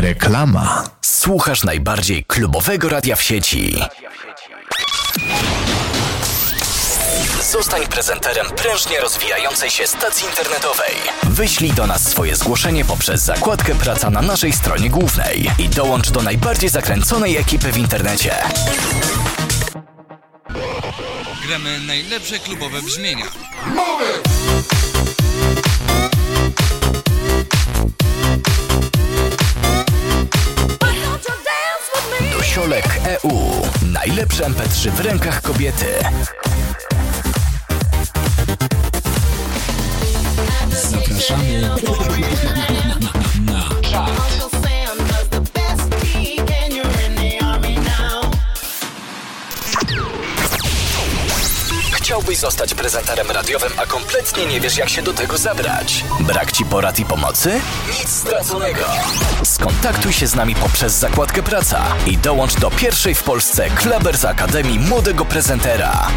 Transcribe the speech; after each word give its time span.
Reklama. 0.00 0.84
Słuchasz 1.02 1.64
najbardziej 1.64 2.24
klubowego 2.24 2.88
radia 2.88 3.16
w 3.16 3.22
sieci. 3.22 3.82
Zostań 7.52 7.86
prezenterem 7.86 8.46
prężnie 8.46 9.00
rozwijającej 9.00 9.70
się 9.70 9.86
stacji 9.86 10.26
internetowej. 10.26 10.94
Wyślij 11.22 11.72
do 11.72 11.86
nas 11.86 12.08
swoje 12.08 12.36
zgłoszenie 12.36 12.84
poprzez 12.84 13.22
zakładkę 13.22 13.74
Praca 13.74 14.10
na 14.10 14.22
naszej 14.22 14.52
stronie 14.52 14.90
głównej 14.90 15.50
i 15.58 15.68
dołącz 15.68 16.10
do 16.10 16.22
najbardziej 16.22 16.70
zakręconej 16.70 17.36
ekipy 17.36 17.72
w 17.72 17.78
internecie. 17.78 18.34
Gramy 21.46 21.80
najlepsze 21.80 22.38
klubowe 22.38 22.82
brzmienia. 22.82 23.24
Dusiolek 32.58 33.00
EU. 33.04 33.30
Najlepsze 33.92 34.44
MP3 34.44 34.90
w 34.90 35.00
rękach 35.00 35.42
kobiety. 35.42 35.86
Zapraszamy 40.90 41.60
na 41.60 41.76
Chciałbyś 52.08 52.38
zostać 52.38 52.74
prezenterem 52.74 53.30
radiowym, 53.30 53.72
a 53.76 53.86
kompletnie 53.86 54.46
nie 54.46 54.60
wiesz, 54.60 54.76
jak 54.76 54.88
się 54.88 55.02
do 55.02 55.14
tego 55.14 55.38
zabrać? 55.38 56.04
Brak 56.20 56.52
ci 56.52 56.64
porad 56.64 56.98
i 56.98 57.04
pomocy? 57.04 57.60
Nic 57.98 58.08
straconego. 58.08 58.84
Skontaktuj 59.44 60.12
się 60.12 60.26
z 60.26 60.34
nami 60.34 60.54
poprzez 60.54 60.92
zakładkę 60.92 61.42
Praca 61.42 61.84
i 62.06 62.18
dołącz 62.18 62.54
do 62.54 62.70
pierwszej 62.70 63.14
w 63.14 63.22
Polsce 63.22 63.70
Klebers 63.70 64.24
Akademii 64.24 64.78
Młodego 64.78 65.24
Prezentera. 65.24 66.08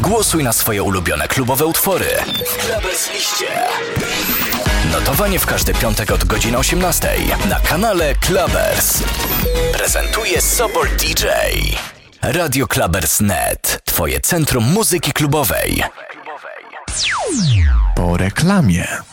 Głosuj 0.00 0.44
na 0.44 0.52
swoje 0.52 0.82
ulubione 0.82 1.28
klubowe 1.28 1.66
utwory 1.66 2.08
Klebers 2.58 3.10
Liście. 3.14 3.46
Notowanie 4.92 5.38
w 5.38 5.46
każdy 5.46 5.74
piątek 5.74 6.10
od 6.10 6.24
godziny 6.24 6.58
18 6.58 7.08
na 7.48 7.60
kanale 7.60 8.14
Clubbers. 8.14 9.02
Prezentuje 9.72 10.40
Sobor 10.40 10.88
DJ. 10.88 11.26
Radio 12.22 12.66
Clubbers.net. 12.66 13.80
Twoje 13.84 14.20
centrum 14.20 14.64
muzyki 14.64 15.12
klubowej. 15.12 15.82
Po 17.96 18.16
reklamie. 18.16 19.09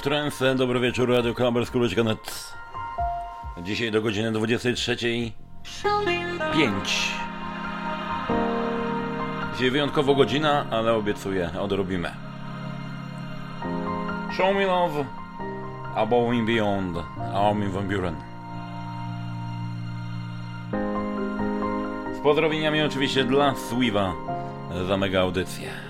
Love 0.00 0.10
Trance, 0.10 0.54
dobry 0.54 0.80
wieczór, 0.80 1.10
Radio 1.10 1.34
Clubbers, 1.34 1.70
Kuleczka.net. 1.70 2.54
Dzisiaj 3.62 3.90
do 3.90 4.02
godziny 4.02 4.32
23.05. 4.32 5.32
Dzisiaj 9.52 9.70
wyjątkowo 9.70 10.14
godzina, 10.14 10.66
ale 10.70 10.94
obiecuję, 10.94 11.50
odrobimy. 11.60 12.10
Show 14.36 14.54
Me 14.54 14.66
Love, 14.66 15.04
Above 15.94 16.30
and 16.38 16.46
Beyond, 16.46 16.96
Armin 17.34 17.70
van 17.70 17.88
Buren. 17.88 18.16
Z 22.16 22.20
pozdrowieniami 22.22 22.82
oczywiście 22.82 23.24
dla 23.24 23.54
Sweeva 23.54 24.12
za 24.88 24.96
mega 24.96 25.20
audycję. 25.20 25.89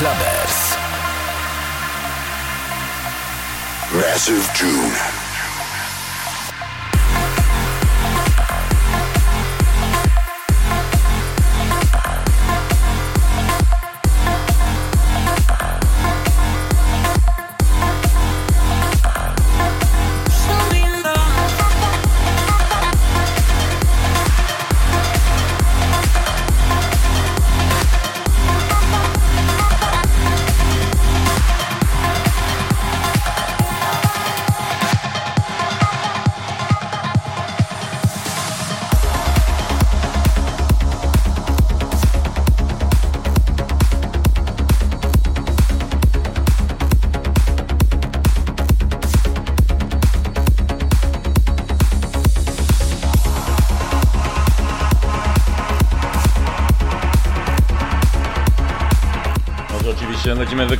Clubbers. 0.00 0.78
Massive 3.92 4.48
June. 4.54 5.09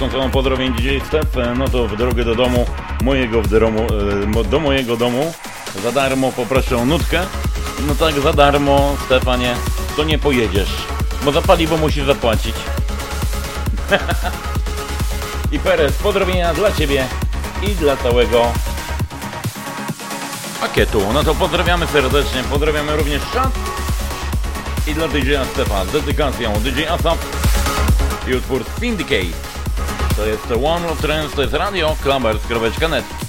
Wykończoną 0.01 0.31
pozdrowień 0.31 0.73
DJ 0.73 0.99
Step, 1.07 1.37
e, 1.37 1.55
no 1.55 1.69
to 1.69 1.89
w 1.89 1.97
drogę 1.97 2.25
do 2.25 2.35
domu, 2.35 2.67
mojego 3.03 3.43
w 3.43 3.49
domu, 3.49 3.87
e, 4.41 4.45
do 4.45 4.61
mojego 4.61 4.97
domu, 4.97 5.33
za 5.83 5.93
darmo 5.93 6.33
poproszę 6.33 6.77
o 6.77 6.85
nutkę. 6.85 7.21
No 7.87 7.95
tak, 7.95 8.21
za 8.21 8.33
darmo, 8.33 8.97
Stefanie, 9.07 9.55
to 9.97 10.05
nie 10.05 10.19
pojedziesz, 10.19 10.69
bo 11.25 11.33
za 11.33 11.43
paliwo 11.43 11.77
musisz 11.77 12.07
zapłacić. 12.07 12.55
I 15.53 15.59
Perez, 15.59 15.93
pozdrowienia 15.93 16.55
dla 16.55 16.73
Ciebie 16.73 17.07
i 17.63 17.67
dla 17.67 17.97
całego 17.97 18.53
pakietu. 20.61 21.03
No 21.15 21.25
to 21.25 21.35
pozdrawiamy 21.35 21.87
serdecznie, 21.87 22.43
pozdrawiamy 22.51 22.97
również 22.97 23.23
czat 23.33 23.51
i 24.87 24.95
dla 24.95 25.09
DJ-a 25.09 25.45
Stefa 25.45 25.85
z 25.85 25.93
dedykacją 25.93 26.53
DJ 26.53 26.85
Asap 26.85 27.19
i 28.29 28.35
utwór 28.35 28.65
Syndicate. 28.79 29.50
To 30.21 30.27
jest 30.27 30.51
One 30.65 30.89
of 30.89 31.01
Trends, 31.01 31.35
to 31.35 31.43
jest 31.43 31.55
radio 31.55 31.97
Clubbers.net. 32.03 33.05
wieczór, 33.05 33.20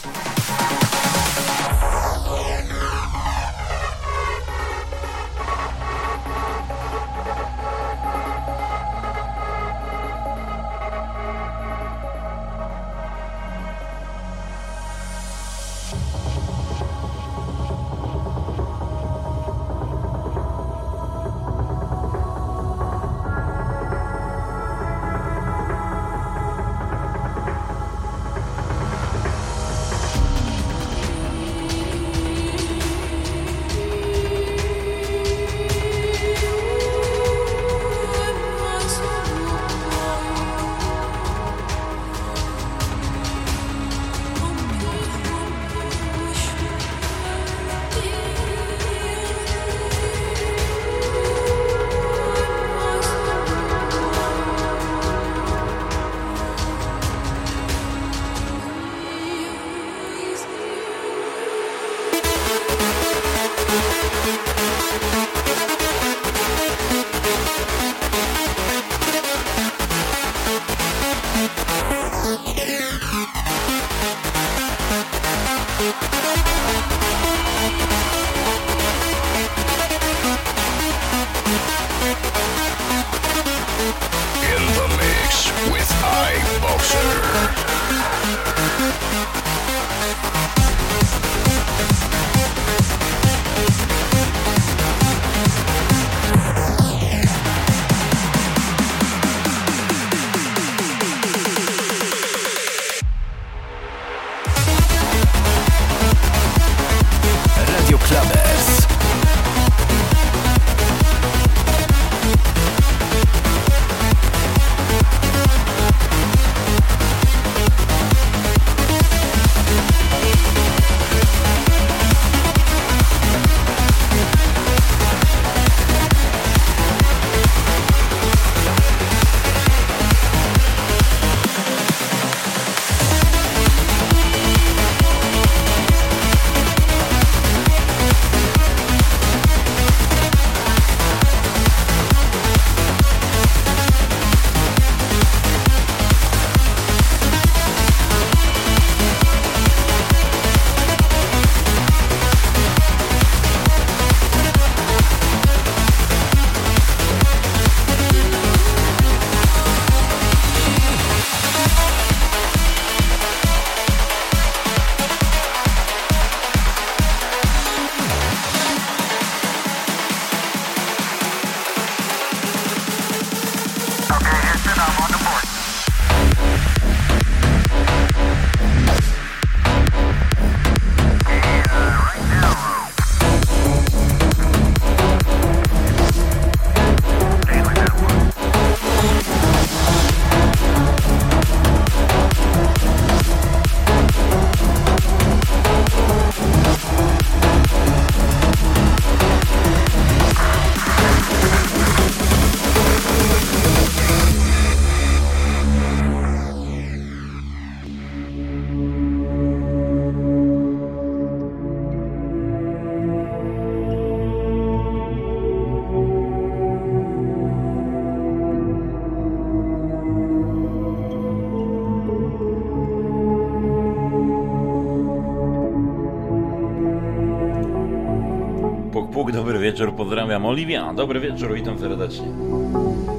pozdrawiam. 230.41 230.45
Oliwia, 230.45 230.93
dobry 230.93 231.19
wieczór, 231.19 231.53
witam 231.53 231.79
serdecznie. 231.79 232.27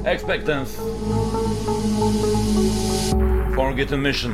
Expectance. 0.03 0.81
Forget 3.55 3.93
a 3.93 3.97
mission. 3.97 4.33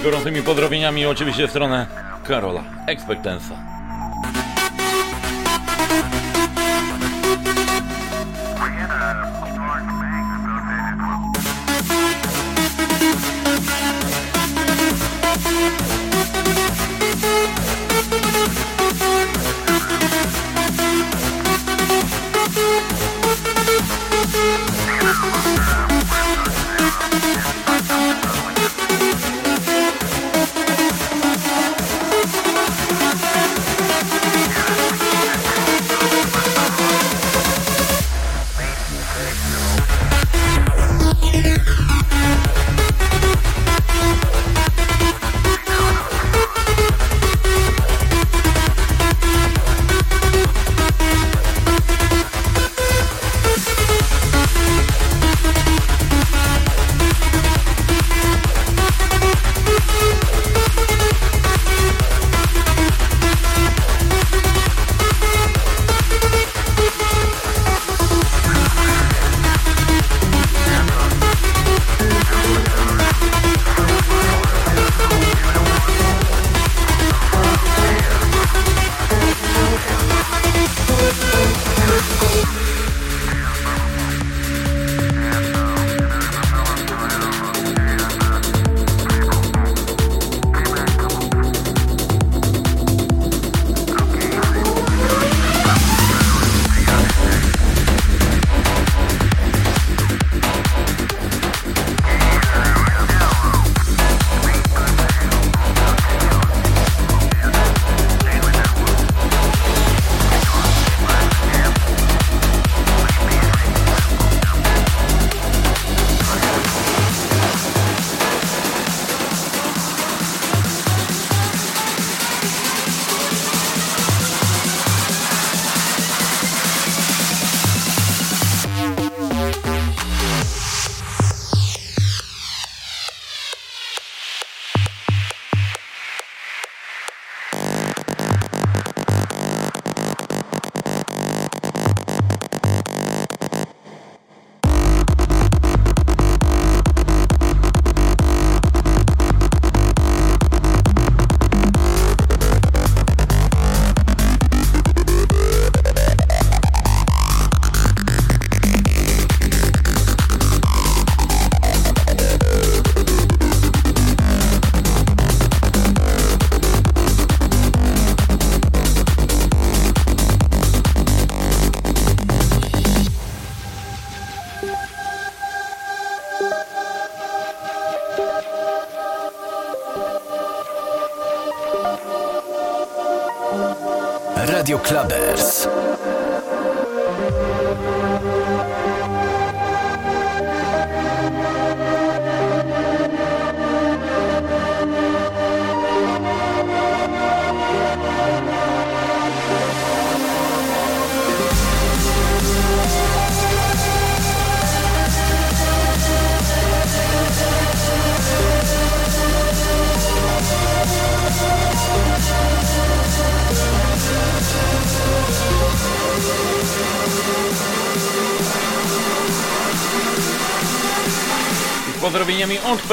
Z 0.00 0.02
gorącymi 0.04 0.42
pozdrowieniami 0.42 1.06
oczywiście 1.06 1.46
w 1.46 1.50
stronę 1.50 1.86
Karola. 2.24 2.64
Expectance'a. 2.86 3.77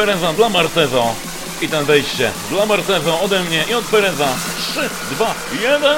Pereza 0.06 0.34
dla 0.34 0.50
Marcezo. 0.50 1.16
I 1.62 1.68
ten 1.68 1.86
wejście 1.86 2.32
dla 2.50 2.66
Marcezo 2.66 3.22
ode 3.22 3.44
mnie 3.44 3.64
i 3.70 3.74
od 3.74 3.86
Pereza. 3.86 4.28
3, 4.72 4.90
2, 5.12 5.34
1. 5.62 5.92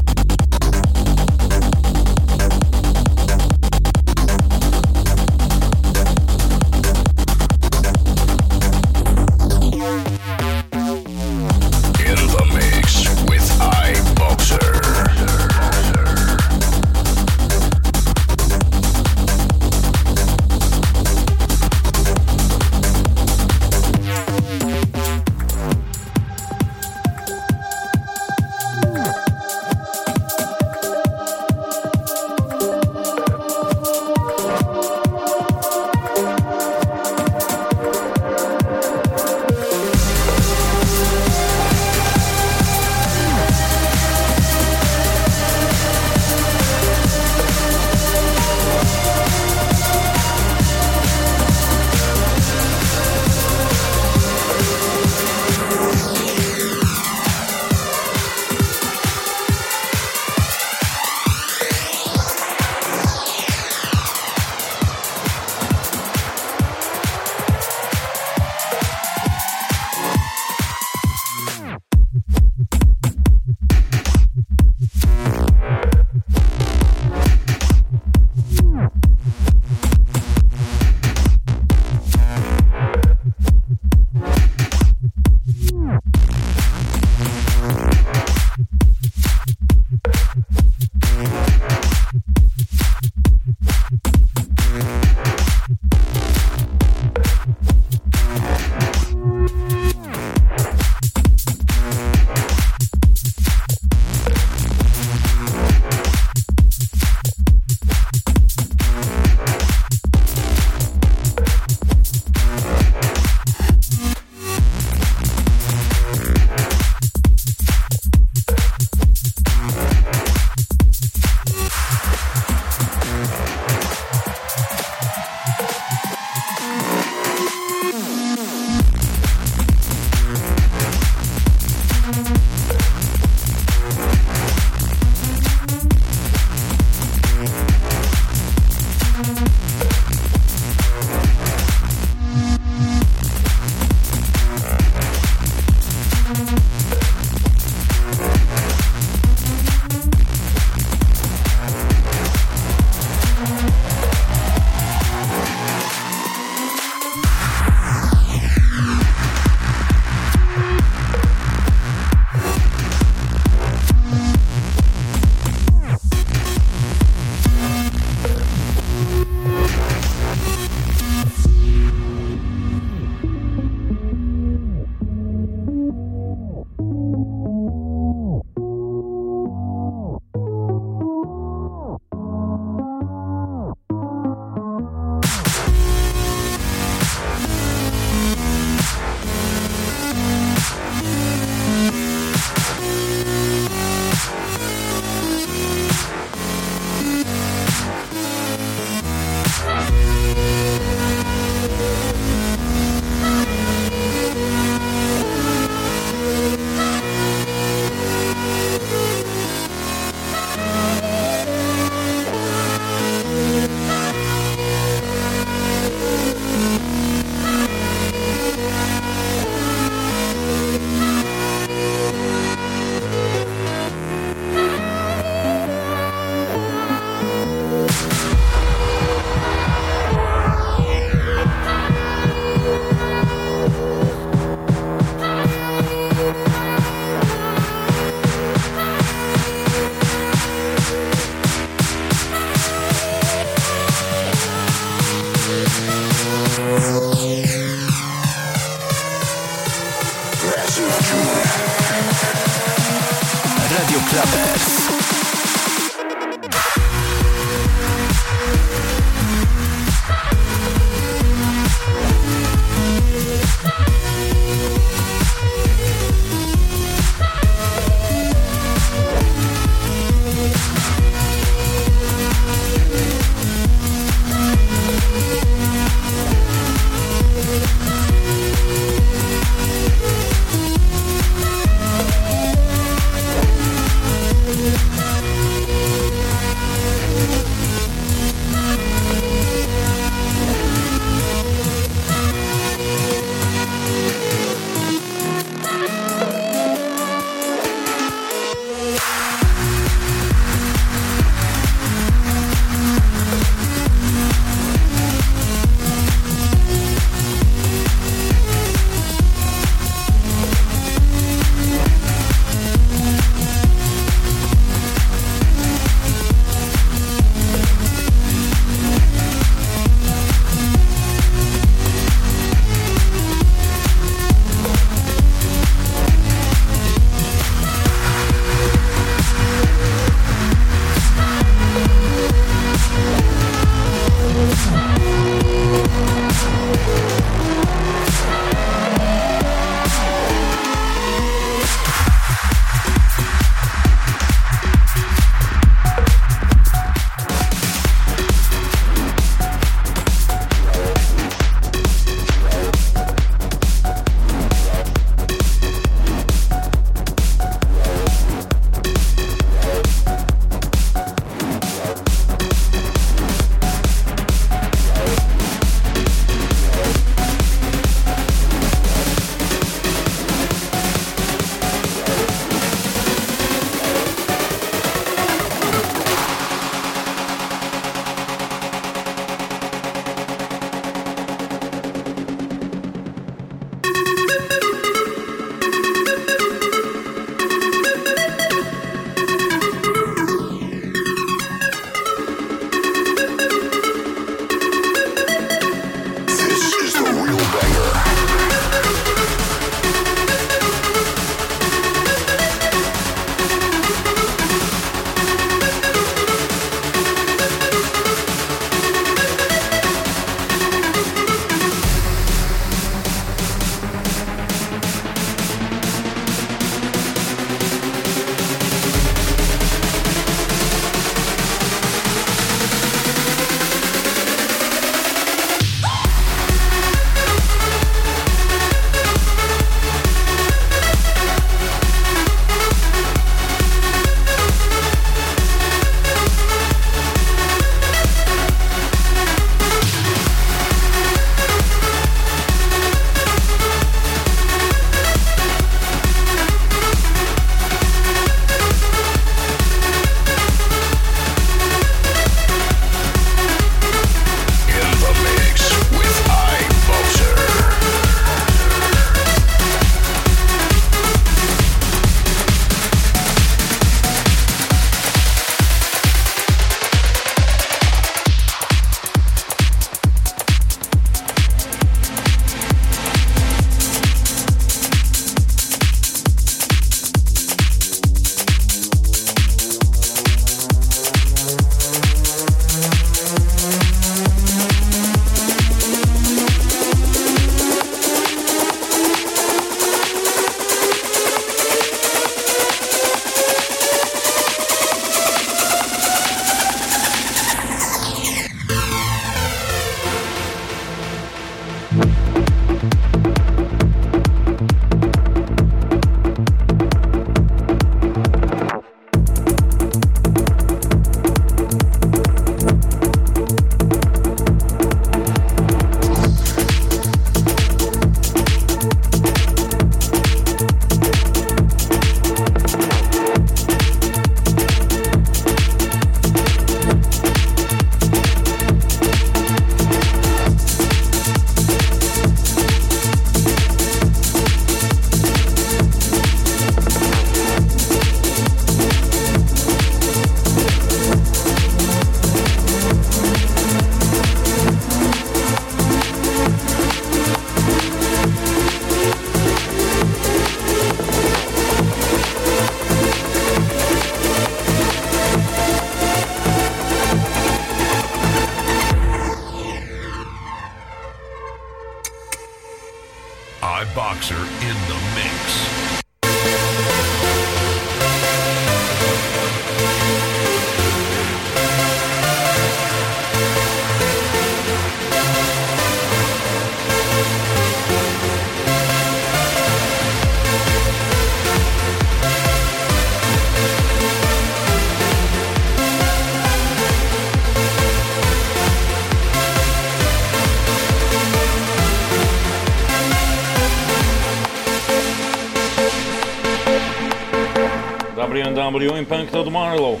W 598.72 598.98
Impact 598.98 599.34
od 599.34 599.52
Marlow. 599.52 600.00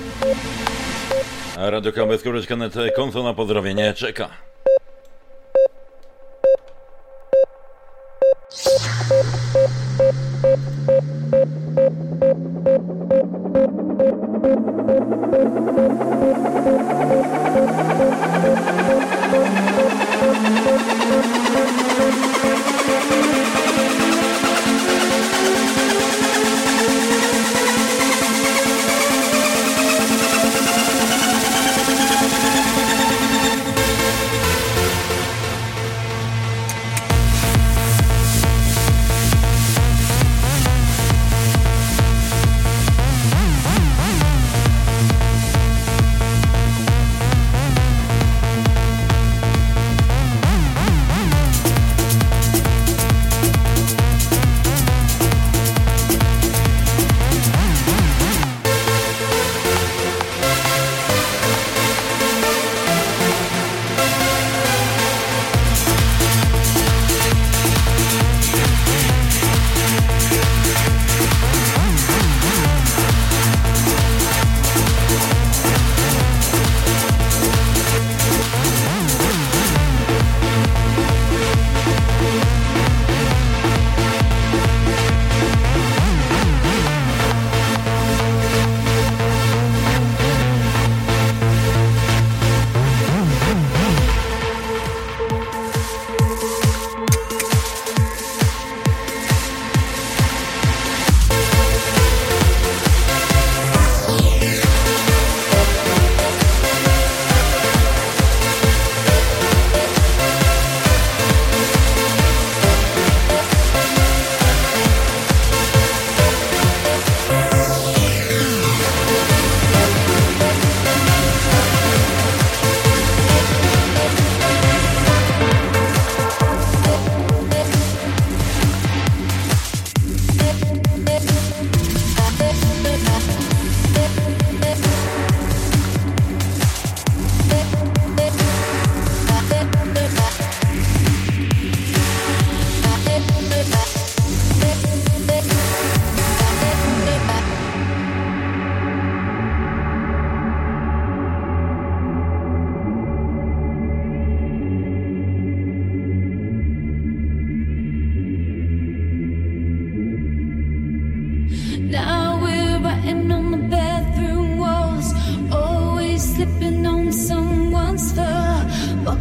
Radio 1.56 1.92
KBS.net 1.92 2.74
konsola 2.96 3.34
pozdrowienie 3.34 3.94
czeka. 3.94 4.41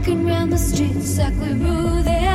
walking 0.01 0.25
round 0.25 0.51
the 0.51 0.57
streets 0.57 1.19
like 1.19 1.33
we 1.35 1.53
rule 1.53 2.01
the 2.01 2.30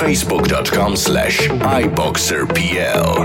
facebook.com 0.00 0.96
slash 0.96 1.48
iboxerpl. 1.50 3.20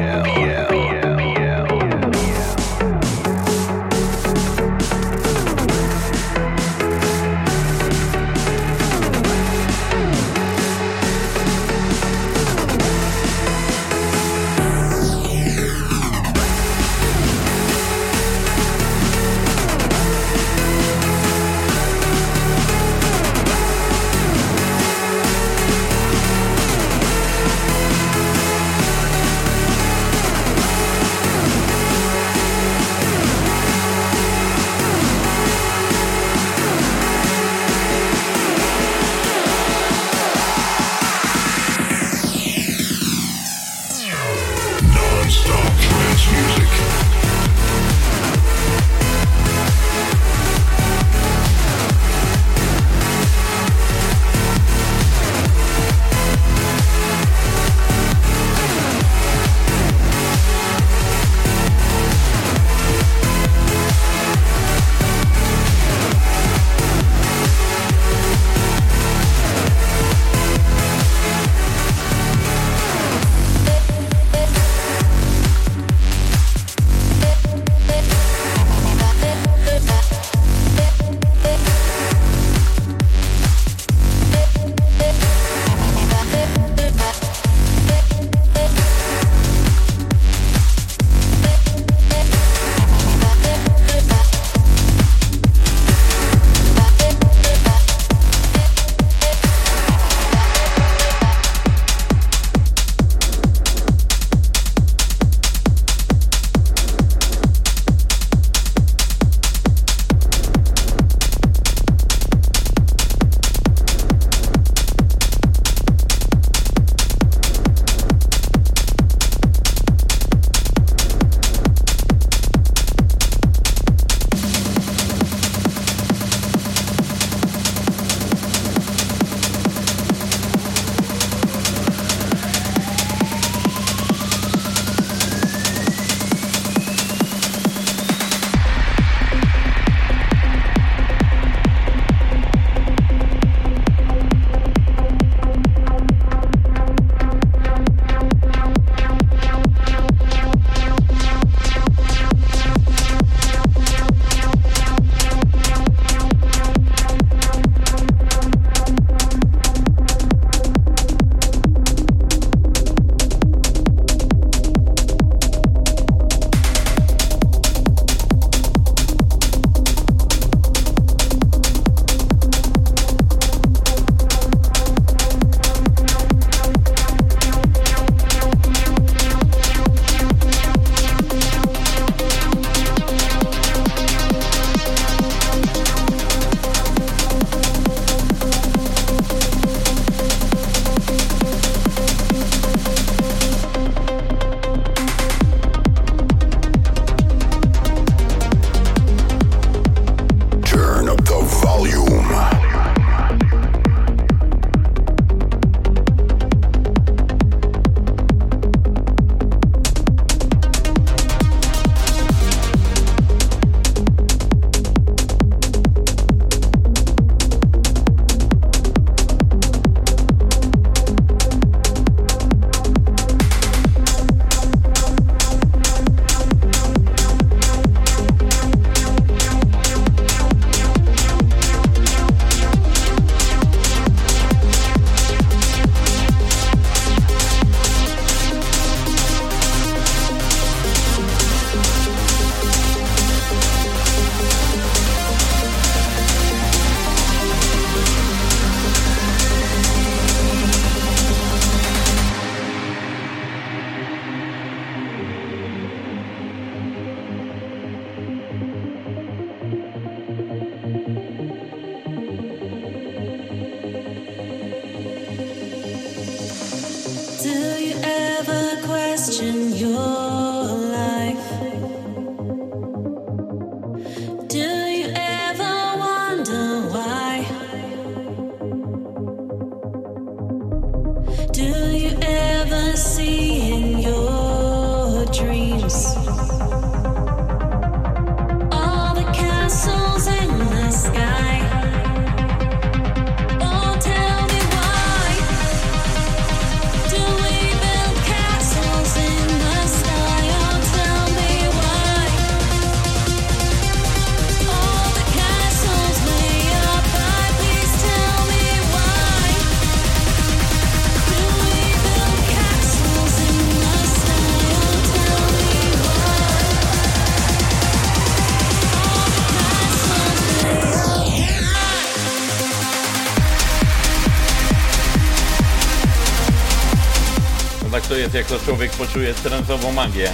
Jak 328.33 328.47
to 328.47 328.59
człowiek 328.59 328.91
poczuje 328.91 329.33
trensową 329.33 329.91
magię. 329.91 330.31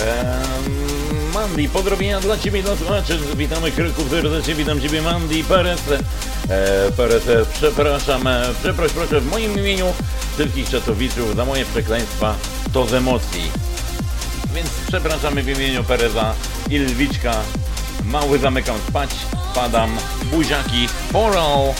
Eee, 0.00 1.34
Mandy, 1.34 1.68
podrobienia 1.68 2.20
dla 2.20 2.38
Ciebie, 2.38 2.62
dla 2.62 2.76
słuchaczy. 2.76 3.18
Witamy 3.36 3.70
Kryków 3.70 4.10
serdecznie, 4.10 4.54
witam 4.54 4.80
Ciebie 4.80 5.02
Mandy 5.02 5.44
Perez. 5.44 5.80
Eee, 5.90 6.92
Perez, 6.96 7.28
e, 7.28 7.46
przepraszam, 7.52 8.26
e, 8.26 8.42
przeproś 8.62 8.92
proszę 8.92 9.20
w 9.20 9.30
moim 9.30 9.58
imieniu 9.58 9.86
wszystkich 10.34 10.70
czatowiczów 10.70 11.36
za 11.36 11.44
moje 11.44 11.64
przekleństwa, 11.64 12.34
to 12.72 12.86
z 12.86 12.94
emocji. 12.94 13.50
Więc 14.54 14.68
przepraszamy 14.88 15.42
w 15.42 15.48
imieniu 15.48 15.84
Pereza 15.84 16.34
i 16.70 16.78
Lwiczka. 16.78 17.34
Mały 18.04 18.38
zamykam 18.38 18.76
spać, 18.88 19.10
padam, 19.54 19.96
buziaki, 20.32 20.88
oral. 21.12 21.74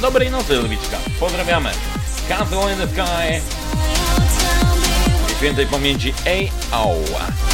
Dobrej 0.00 0.30
nocy 0.30 0.54
Lwiczka, 0.54 0.98
pozdrawiamy. 1.20 1.70
Castle 2.28 2.72
in 2.72 2.78
the 2.78 2.88
Sky 2.88 3.40
Eventualmente 5.42 6.14
em 6.26 6.50
aula. 6.70 7.53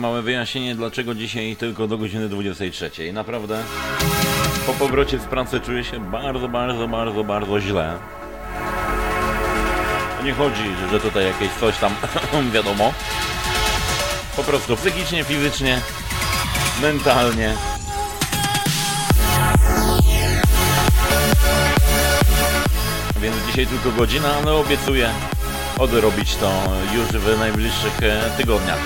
Małe 0.00 0.22
wyjaśnienie, 0.22 0.74
dlaczego 0.74 1.14
dzisiaj 1.14 1.56
tylko 1.56 1.88
do 1.88 1.98
godziny 1.98 2.28
23. 2.28 3.12
Naprawdę 3.12 3.62
po 4.66 4.72
powrocie 4.72 5.18
z 5.18 5.24
pracy 5.24 5.60
czuję 5.60 5.84
się 5.84 6.10
bardzo, 6.10 6.48
bardzo, 6.48 6.88
bardzo, 6.88 7.24
bardzo 7.24 7.60
źle. 7.60 7.98
Nie 10.24 10.32
chodzi, 10.32 10.62
że 10.90 11.00
tutaj 11.00 11.24
jakieś 11.24 11.52
coś 11.60 11.78
tam, 11.78 11.92
wiadomo. 12.54 12.92
Po 14.36 14.42
prostu 14.42 14.76
psychicznie, 14.76 15.24
fizycznie, 15.24 15.80
mentalnie. 16.82 17.54
Więc 23.20 23.36
dzisiaj 23.46 23.66
tylko 23.66 23.90
godzina, 23.90 24.28
ale 24.42 24.52
obiecuję 24.52 25.10
odrobić 25.78 26.36
to 26.36 26.52
już 26.94 27.22
w 27.22 27.38
najbliższych 27.38 28.02
e, 28.02 28.30
tygodniach. 28.36 28.80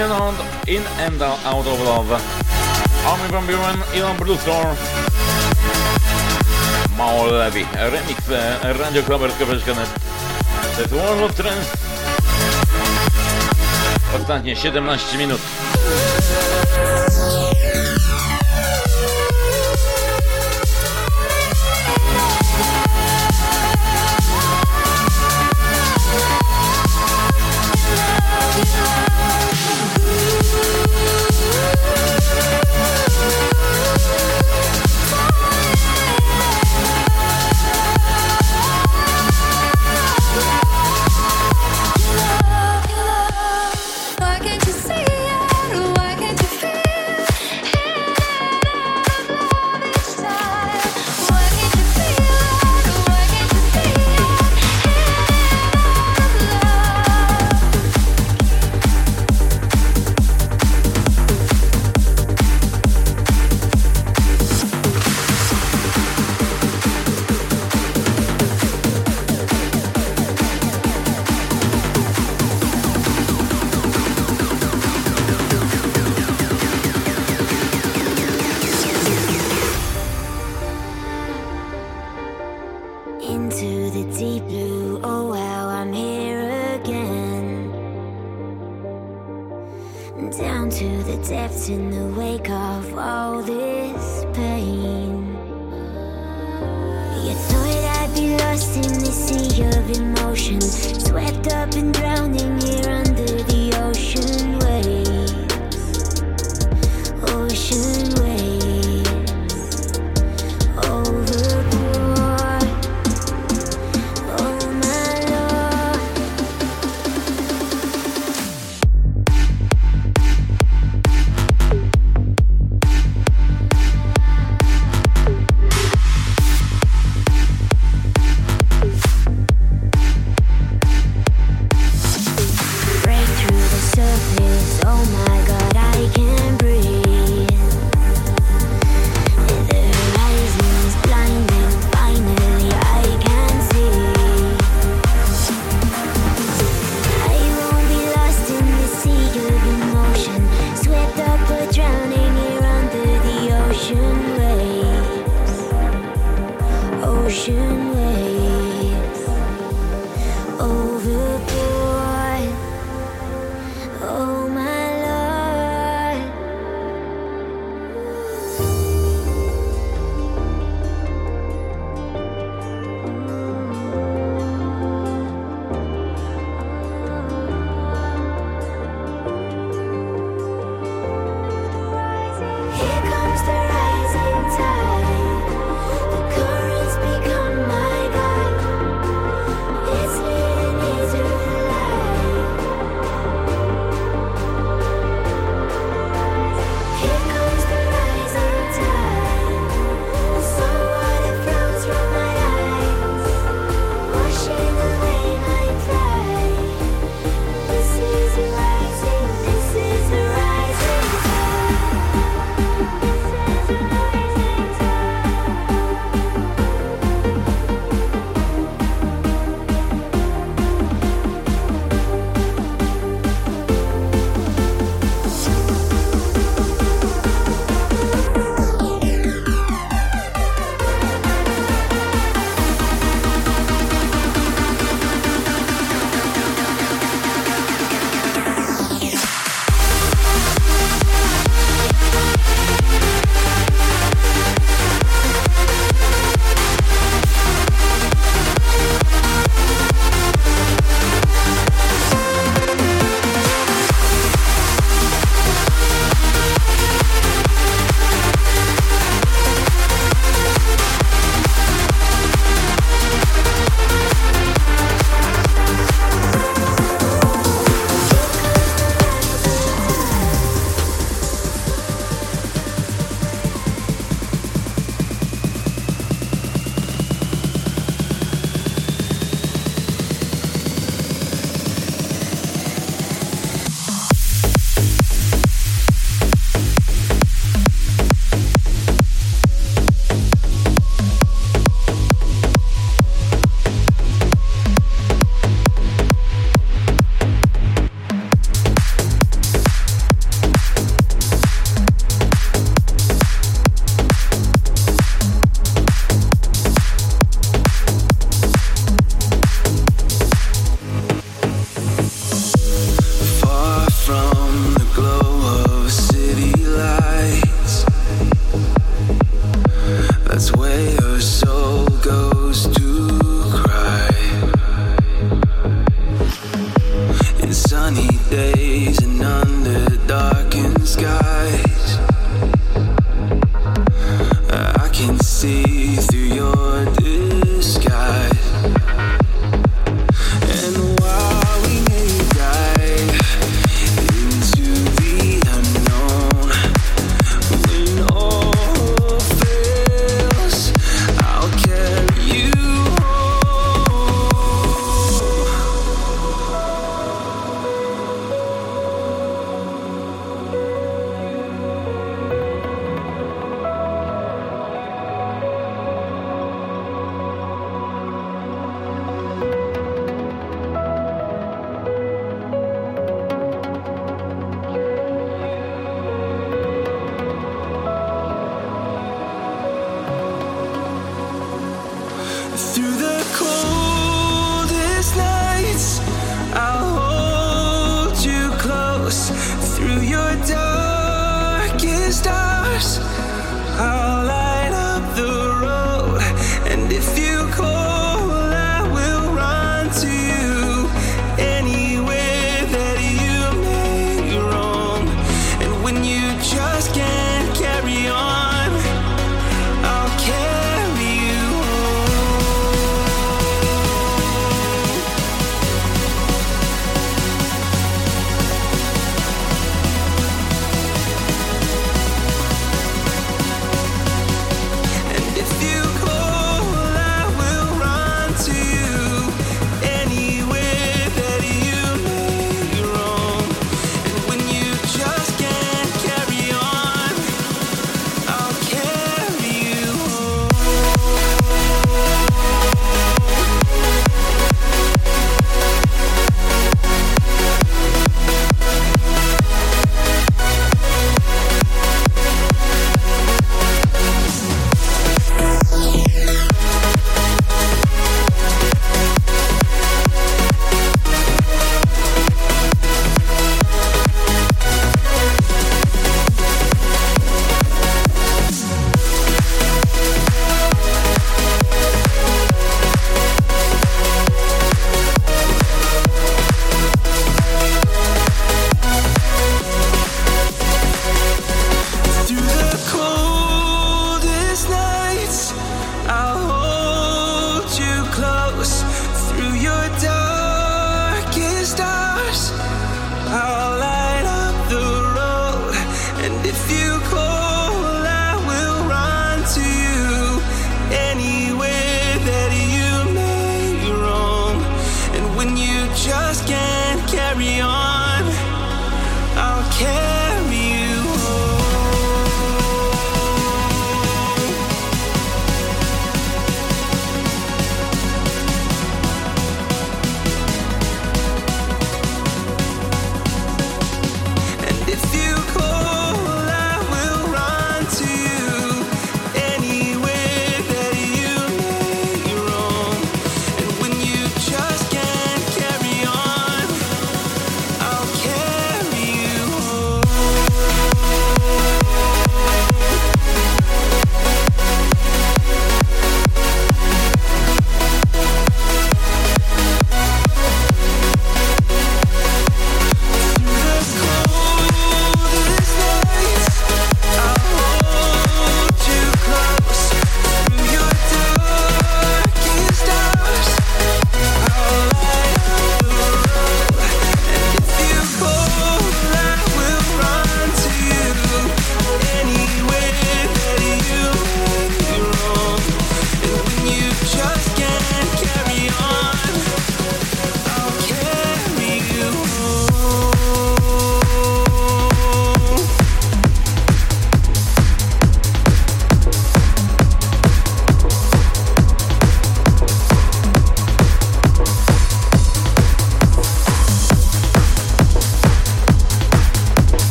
In 0.00 0.06
and 0.06 0.12
out, 0.14 0.34
in 0.66 0.82
and 0.98 1.22
out 1.22 1.66
of 1.66 1.80
love. 1.82 2.10
Army 3.04 3.28
van 3.30 3.46
Buren, 3.46 3.82
Elon 3.92 4.16
Bluescore. 4.16 4.74
Mało 6.96 7.26
Levi. 7.26 7.66
Remix 7.72 8.28
e, 8.30 8.72
Radio 8.72 9.02
Klaberska.net. 9.02 9.88
To 10.74 10.80
jest 10.80 10.92
World 10.92 11.22
of. 11.22 11.54
Ostatnie 14.20 14.56
17 14.56 15.18
minut. 15.18 15.40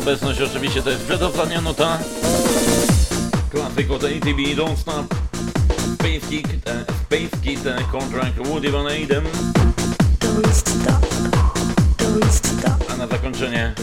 Obecność. 0.00 0.40
Oczywiście 0.40 0.82
to 0.82 0.90
jest 0.90 1.04
przedostatnia 1.04 1.60
nuta. 1.60 1.98
Klasyk 3.50 3.90
od 3.90 4.04
ATB, 4.04 4.40
Don't 4.56 4.76
Stop. 4.76 5.14
Space 5.94 6.30
Kid, 6.30 6.68
e, 6.68 6.84
Space 7.04 7.42
Kid 7.42 7.66
e, 7.66 7.76
Contract, 7.92 8.46
Woody 8.46 8.70
Van 8.70 8.86
stop. 10.52 11.06
A 12.92 12.96
na 12.96 13.06
zakończenie 13.06 13.74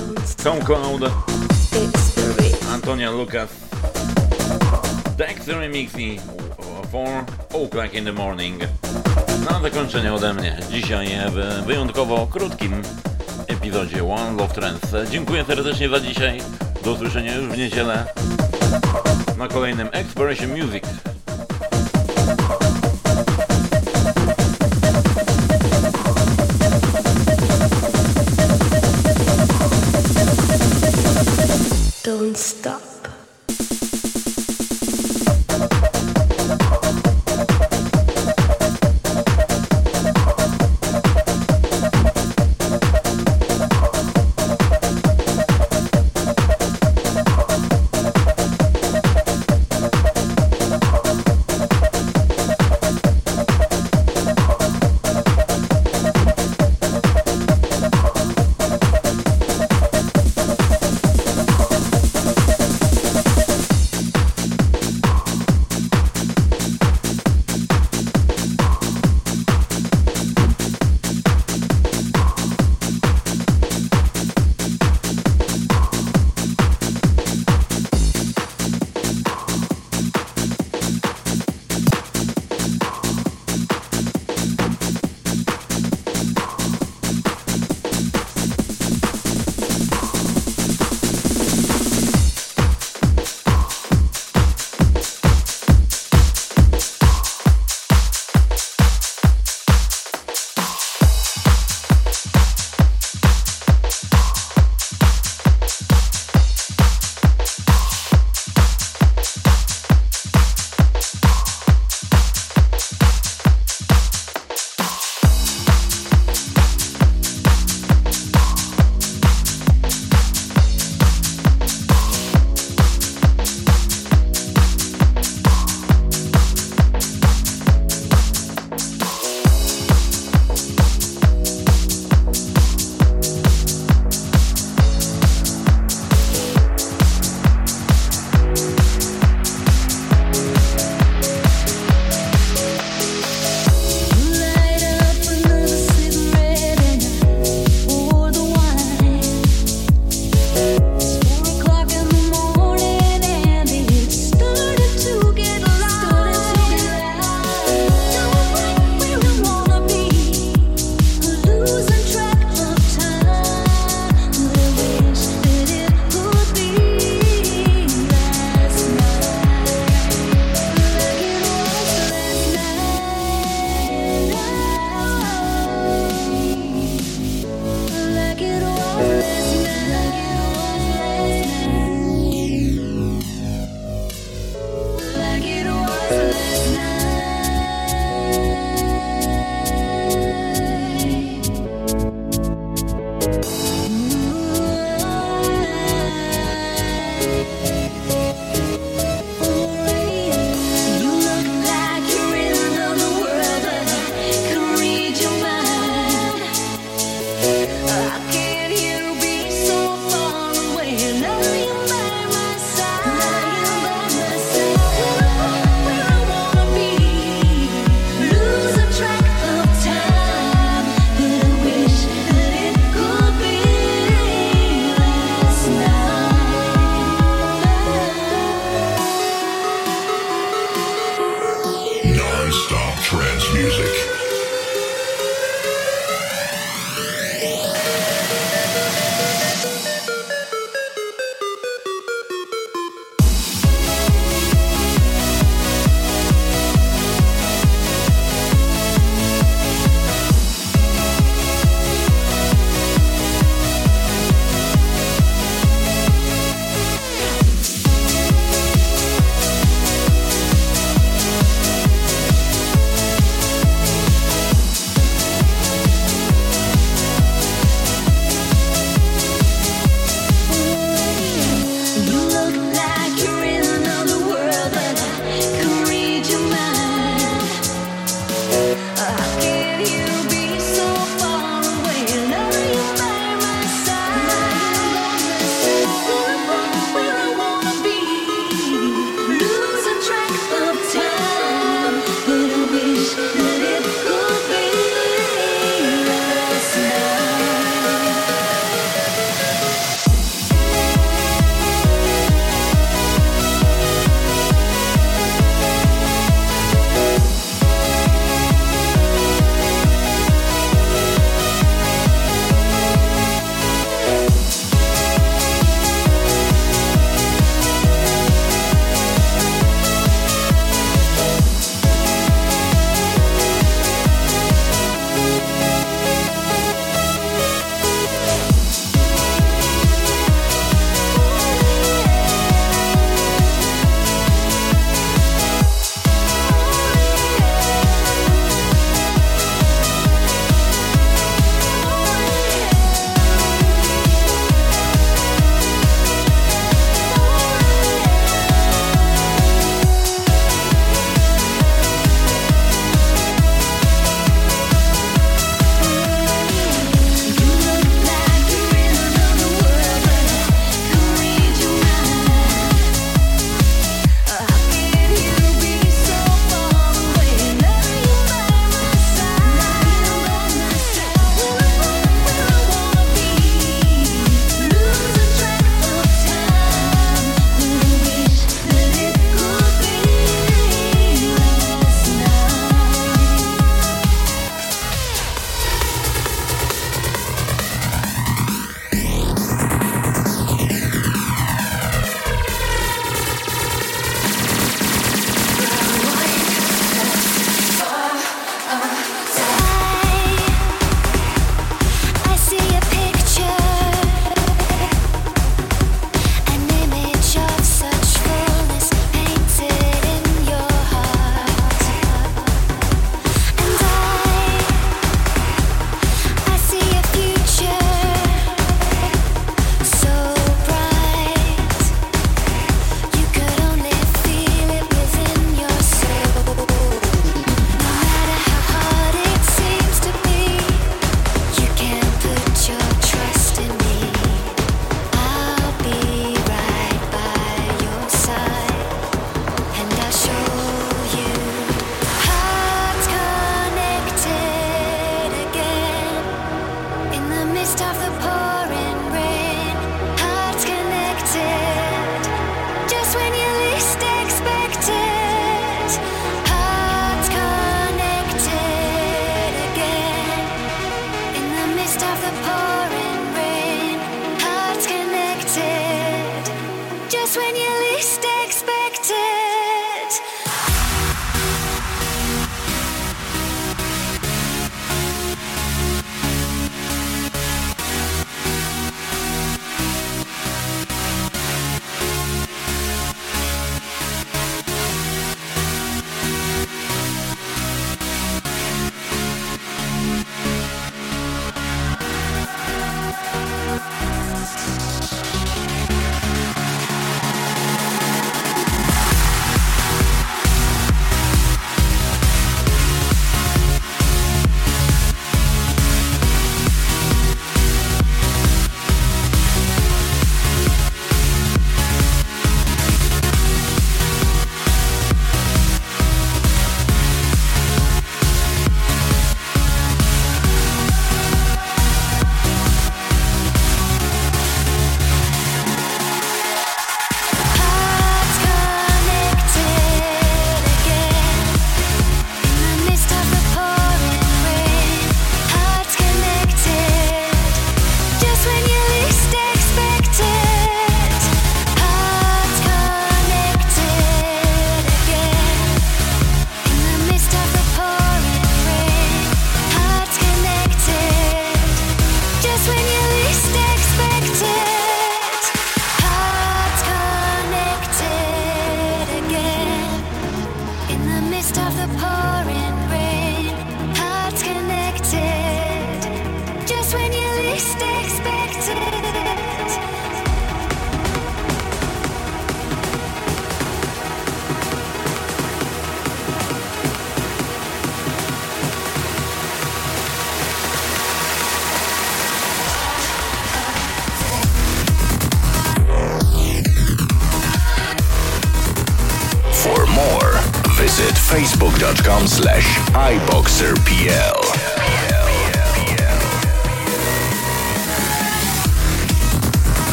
the 2.16 2.44
rich. 2.44 2.74
Antonia 2.74 3.12
Lucas. 3.12 3.50
Dexter 5.18 5.58
Remixi 5.58 6.20
for 6.92 7.26
O'Clock 7.54 7.94
in 7.94 8.06
the 8.06 8.14
Morning. 8.14 8.62
Na 9.52 9.62
zakończenie 9.62 10.14
ode 10.14 10.34
mnie 10.34 10.60
dzisiaj 10.72 11.08
w 11.30 11.66
wyjątkowo 11.66 12.28
krótkim 12.28 12.82
epizodzie 13.48 14.04
One 14.04 14.38
Love 14.38 14.54
Trends. 14.54 15.12
Dziękuję 15.12 15.46
serdecznie 15.46 15.90
za 15.90 16.00
dzisiaj. 16.00 16.42
Do 16.84 16.92
usłyszenia 16.92 17.36
już 17.36 17.48
w 17.48 17.58
niedzielę 17.58 18.06
na 19.38 19.48
kolejnym 19.48 19.90
Exploration 19.92 20.50
Music. 20.50 20.84